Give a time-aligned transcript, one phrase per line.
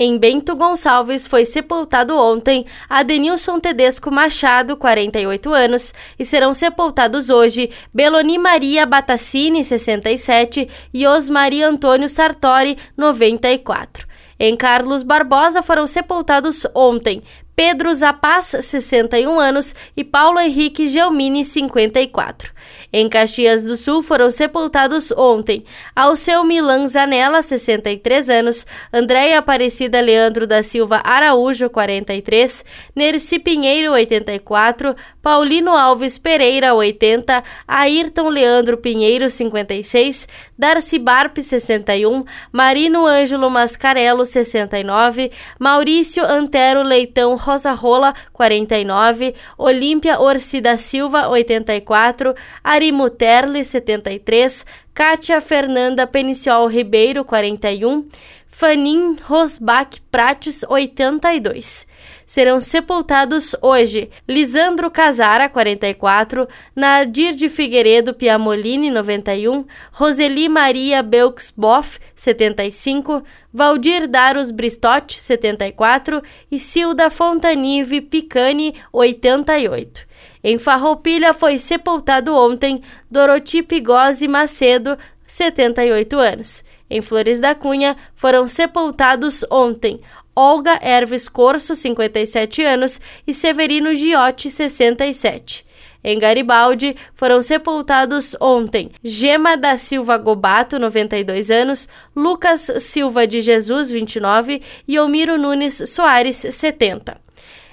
[0.00, 7.68] Em Bento Gonçalves foi sepultado ontem Adenilson Tedesco Machado, 48 anos, e serão sepultados hoje
[7.92, 14.06] Beloni Maria Batacini, 67, e Osmari Antônio Sartori, 94.
[14.38, 17.22] Em Carlos Barbosa foram sepultados ontem
[17.58, 22.52] Pedro Zapaz, 61 anos, e Paulo Henrique Gelmini, 54.
[22.92, 25.64] Em Caxias do Sul foram sepultados ontem
[25.94, 32.64] Alceu Milan Zanella, 63 anos, Andréia Aparecida Leandro da Silva Araújo, 43,
[32.94, 43.04] Nerci Pinheiro, 84, Paulino Alves Pereira, 80, Ayrton Leandro Pinheiro, 56, Darcy Barpe, 61, Marino
[43.04, 53.10] Ângelo Mascarello, 69, Maurício Antero Leitão Rosa Rola, 49, Olímpia Orsi da Silva, 84, Arimu
[53.10, 54.66] Terli, 73,
[54.98, 58.08] Kátia Fernanda Peniciol Ribeiro, 41,
[58.48, 61.86] Fanin Rosbach Prates, 82.
[62.26, 73.22] Serão sepultados hoje Lisandro Casara, 44, Nadir de Figueiredo Piamolini, 91, Roseli Maria Belksboff, 75,
[73.54, 80.07] Valdir Daros Bristotti, 74 e Silda Fontanive Picani, 88.
[80.42, 86.64] Em Farroupilha foi sepultado ontem Doroti Pigose Macedo, 78 anos.
[86.90, 90.00] Em Flores da Cunha foram sepultados ontem
[90.34, 95.66] Olga Erves Corso, 57 anos, e Severino Giotti, 67.
[96.02, 103.90] Em Garibaldi, foram sepultados ontem Gema da Silva Gobato, 92 anos, Lucas Silva de Jesus,
[103.90, 107.20] 29 e Omiro Nunes Soares, 70.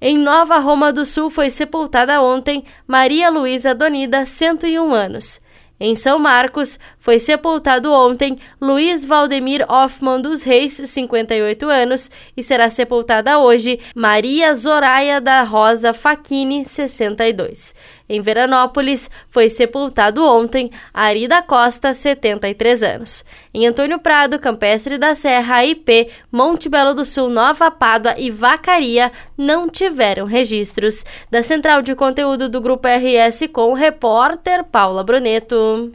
[0.00, 5.40] Em Nova Roma do Sul foi sepultada ontem Maria Luísa Donida, 101 anos.
[5.78, 12.70] Em São Marcos, foi sepultado ontem Luiz Valdemir Hoffmann dos Reis, 58 anos, e será
[12.70, 17.74] sepultada hoje Maria Zoraia da Rosa Faquini, 62.
[18.08, 23.24] Em Veranópolis, foi sepultado ontem Ari da Costa, 73 anos.
[23.52, 29.10] Em Antônio Prado, Campestre da Serra, IP, Monte Belo do Sul, Nova Pádua e Vacaria
[29.36, 31.04] não tiveram registros.
[31.30, 35.92] Da Central de Conteúdo do Grupo RS com o repórter Paula Bruneto.